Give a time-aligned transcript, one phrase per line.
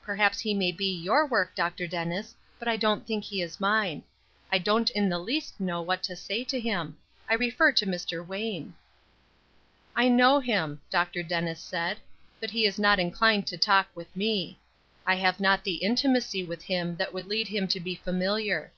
[0.00, 1.88] Perhaps he may be your work, Dr.
[1.88, 4.04] Dennis, but I don't think he is mine.
[4.52, 6.96] I don't in the least know what to say to him.
[7.28, 8.24] I refer to Mr.
[8.24, 8.74] Wayne."
[9.96, 11.24] "I know him," Dr.
[11.24, 11.98] Dennis said,
[12.38, 14.56] "but he is not inclined to talk with me.
[15.04, 18.70] I have not the intimacy with him that would lead him to be familiar.